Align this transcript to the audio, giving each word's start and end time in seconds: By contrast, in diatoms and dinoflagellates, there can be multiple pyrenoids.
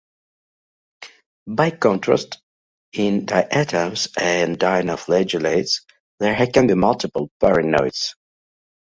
By 1.45 1.69
contrast, 1.69 2.39
in 2.91 3.25
diatoms 3.25 4.07
and 4.19 4.57
dinoflagellates, 4.57 5.83
there 6.19 6.47
can 6.47 6.65
be 6.65 6.73
multiple 6.73 7.29
pyrenoids. 7.39 8.15